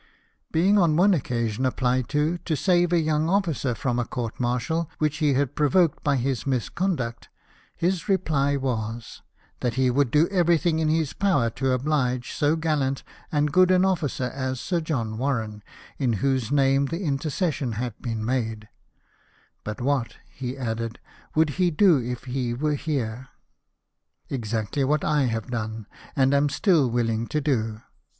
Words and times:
Being 0.51 0.79
on 0.79 0.95
one 0.97 1.13
occasion 1.13 1.63
applied 1.63 2.09
to, 2.09 2.39
to 2.39 2.55
save 2.55 2.91
a 2.91 2.99
young 2.99 3.29
officer 3.29 3.75
from 3.75 3.99
a 3.99 4.03
court 4.05 4.39
martial, 4.39 4.89
which 4.97 5.17
he 5.17 5.35
had 5.35 5.53
provoked 5.55 6.03
by 6.03 6.15
his 6.15 6.47
misconduct, 6.47 7.29
his 7.75 8.09
reply 8.09 8.55
was:'' 8.57 9.21
That 9.61 9.75
he 9.75 9.91
would 9.91 10.09
do 10.09 10.27
every 10.29 10.57
thing 10.57 10.79
in 10.79 10.87
his 10.89 11.13
power 11.13 11.51
to 11.51 11.73
oblige 11.73 12.31
so 12.33 12.55
gallant 12.55 13.03
and 13.31 13.51
good 13.51 13.69
an 13.69 13.85
officer 13.85 14.23
as 14.33 14.59
Sir 14.59 14.81
John 14.81 15.19
Warren," 15.19 15.61
in 15.99 16.13
whose 16.13 16.51
name 16.51 16.87
the 16.87 17.03
inter 17.03 17.29
cession 17.29 17.73
had 17.73 17.93
been 18.01 18.25
made:" 18.25 18.69
But 19.63 19.79
what," 19.81 20.15
he 20.31 20.57
added," 20.57 20.97
would 21.35 21.49
he 21.61 21.69
do 21.69 21.99
if 21.99 22.23
he 22.23 22.55
were 22.55 22.73
here?— 22.73 23.27
Exactly 24.31 24.83
what 24.83 25.03
I 25.03 25.25
have 25.25 25.51
done, 25.51 25.85
and 26.15 26.33
am 26.33 26.49
still 26.49 26.89
willing 26.89 27.27
to 27.27 27.39
do. 27.39 27.81